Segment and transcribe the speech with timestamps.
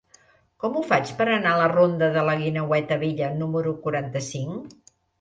[0.63, 4.79] Com ho faig per anar a la ronda de la Guineueta Vella número quaranta-cinc?